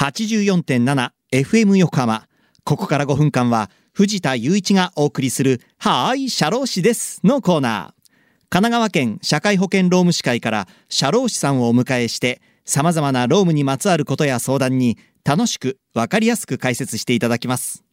[0.00, 2.26] 84.7FM 横浜。
[2.64, 8.12] ここから5分間は藤田雄一がお送りするはーい、社労士ですのコーナー。
[8.48, 17.84] 神奈川県社会保険労務士会から社労士さんをお迎えして様々な労務にまつわることや相談に楽しくわかりやすく解説していただきます。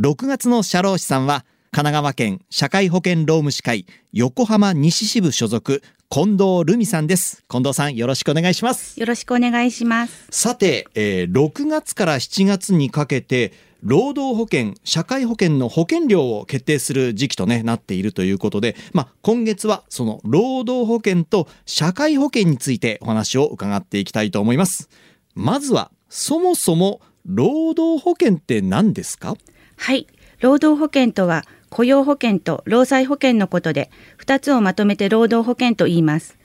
[0.00, 3.84] 6月の社労士さんは神奈川県社会保険労務士会
[4.14, 5.82] 横浜西支部所属
[6.14, 7.42] 近藤留美さんです。
[7.48, 9.00] 近藤さんよろしくお願いします。
[9.00, 10.26] よろしくお願いします。
[10.28, 24.90] さて、えー6月から7月にかけて労働保険社会保険の保険料を決定する時期と、ね、なっているということで、まあ、今月はその労働保険と社会保険についてお話を伺っていきたいと思います
[25.34, 29.34] まずはそもそも労働保険って何ですか？
[29.78, 30.06] はい。
[30.40, 36.36] 労働保険とは雇用保険と労災保険のことで、2つをまとめて労働保険と言います。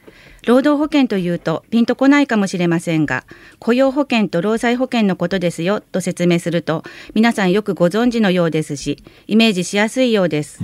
[0.46, 3.26] 労働保険というとピンとこないかもしれませんが、
[3.60, 10.62] 雇用保険と労災保険のことですよと説明すると、皆さんよくご存知のようですし、イメージしやすいようです。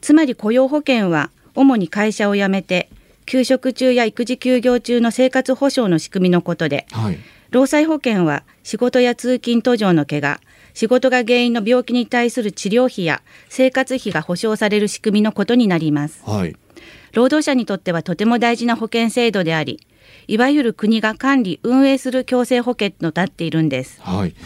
[0.00, 2.88] つまり雇用保険は主に会社を辞めて
[3.26, 7.18] 休職中や育児休業中の生活保障の仕組みのことではい
[7.50, 10.38] 労災保険は仕事や通勤途上の怪我
[10.78, 16.22] 仕事が原因の病気に対する治療費や生活費が保障される仕組みのことになります。
[16.24, 16.54] はい。
[17.12, 19.80] 労働者にとってはとても大事な保険制度であり
[20.28, 24.00] いわゆる国が管理運営する強制保険となっているんです。
[24.02, 24.36] はい。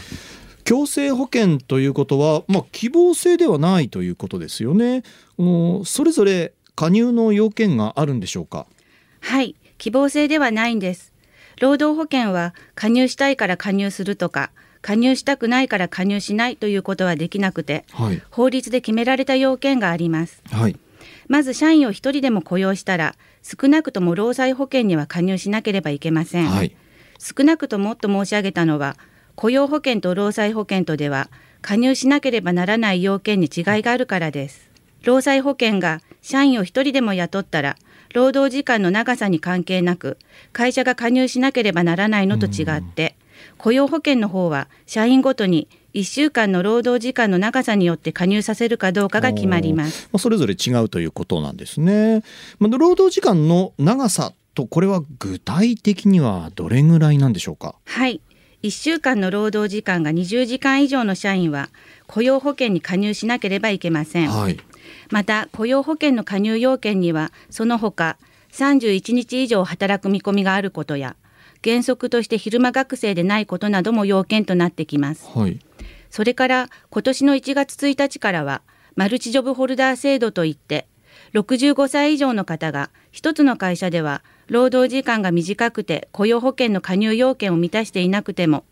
[0.63, 5.03] 強制保険ということは、まあ、希望制ではないということですよね。
[5.37, 8.65] うんそれぞれ加入の要件があるんでしょうか？
[9.19, 11.13] はい、希望制ではないんです。
[11.61, 14.49] 労働保険は加入したいから加入するとか、
[14.83, 20.43] 加入したくないから加入しないということはできなくて、はい法律で決められた要件があります。
[20.51, 20.77] はい
[21.27, 26.47] まず社員を一人でも雇用したら、少なくとも労災保険には加入しなければいけません。
[26.49, 26.75] はい
[27.17, 28.97] 少なくともと申し上げたのは、
[29.35, 31.29] 雇用保険と労災保険とでは、
[31.61, 34.69] 加入しなければならない要件に違いがあるからです。
[35.03, 37.77] 労災保険が社員を一人でも雇ったら、
[38.13, 40.17] 労働時間の長さに関係なく、
[40.51, 43.15] 会社が加入しなければならないのと違って、
[43.57, 50.09] 雇用保険の方は社員ごとに1週間の労働時間の長さによって加入させるかどうかが決まります。
[50.11, 52.23] まあ、それぞれ違うということなんですね。
[52.59, 57.75] まあ、労働時間の長さとこれは具体的にはどれぐらいなんでしょうか？
[57.85, 58.21] はい。
[58.63, 61.69] 1週間の労働時間が20時間以上の社員は
[62.07, 64.29] 雇用保険に加入しなければいけません。
[64.29, 64.57] はい。
[65.11, 68.17] また雇用保険の加入要件にはその他
[68.53, 71.15] 31日以上働く見込みがあることや
[71.63, 75.27] 原則として昼間学生でないことなども要件となってきます。
[75.33, 75.59] はい。
[76.09, 78.61] それから今年の1月1日からは
[78.95, 80.85] マルチジョブホルダー制度といって
[81.33, 88.65] 65歳以上の方が一つの会社では労働時間が短くて雇用保険の加入要件を満たしていなくても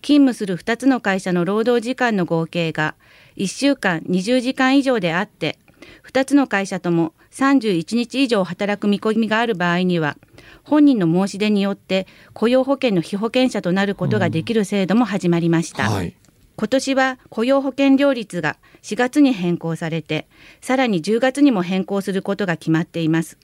[0.00, 2.94] 勤務する2つの会社の労働時間の合計が
[3.36, 5.58] 1週間20時間以上であって
[6.04, 10.16] 2つの会社とも31日以上働く見込みがある場合には
[10.64, 15.90] 本人の申し出によって雇用保険の被保険者となることができる制度も始まりました。
[15.90, 16.14] はい。
[16.58, 20.26] 今年は雇用保険料率が4月に変更されて
[20.62, 23.36] さらに10月にも変更することが決まっています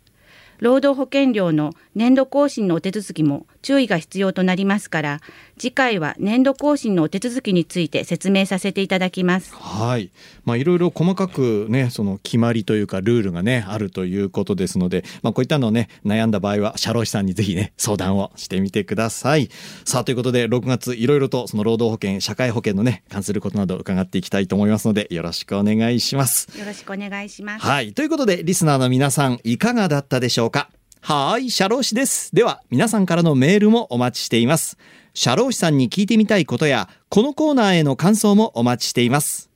[0.63, 5.21] 労働保険料の年度更新のお手続きも注意が必要となりますから
[5.59, 10.11] 次回は年度更新のお手続きについて説明させていただきますはい。
[10.45, 19.49] まあいろいろ細かくねその決まりというかルールがねあるということですので、まあこういったのをね悩んだ場合は社労士さんにぜひね相談をしてみてください。
[19.85, 26.47] さあということで6月いろいろとその労働保険社会保険のね関することなど伺っていきたいと思いますのでよろしくお願いします。
[26.57, 27.93] よろしくお願いしますはい。
[27.93, 30.52] ということで、リスナーの皆さん、いかがだったでしょうか？
[30.53, 30.71] か？
[31.01, 32.33] はーい、社労士です。
[32.33, 34.79] では、皆さんからのメールもお待ちしています。
[35.15, 39.51] 社労士さんに聞いてみたいことや、このコーナーへの感想もお待ちしています。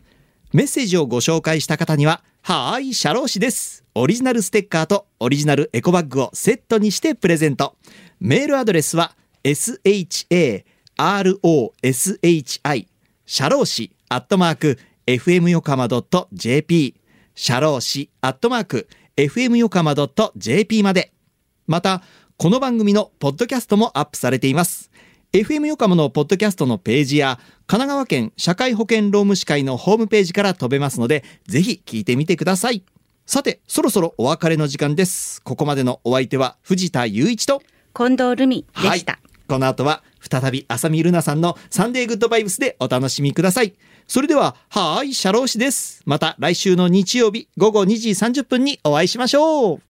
[0.53, 3.85] メッセージをご紹介した方には、はーい、社労士です。
[3.95, 7.77] オリジナルステッカーとオリジナルエコバッグをセットにしてプレゼント。
[8.19, 9.15] メールアドレスは、
[9.45, 10.27] sharoshi、
[13.27, 15.89] 社労士、アットマーク、fm 横浜
[16.33, 16.95] .jp、
[17.35, 19.95] 社労士、アットマーク、fm 横浜
[20.37, 21.11] .jp まで。
[21.67, 22.03] また、
[22.37, 24.91] この番組のポッドキャストもアップされています。
[25.33, 32.83] FM 横浜のポッドキャストのページや、神奈川県社会保険労務士会のホームページから飛べますので、ぜひ聞いてみてください。
[33.25, 35.41] さて、そろそろお別れの時間です。
[35.41, 37.63] ここまでのお相手は藤田雄一と、
[37.95, 39.23] 近藤留美でした、はい。
[39.49, 43.77] この後は再び浅見ルナさんのサンデーグッドバイブスでお楽しみください。
[44.07, 46.03] それでは、はーい、社労士です。
[46.07, 49.81] また来週の日曜日午後2時30分にお会いしましょう。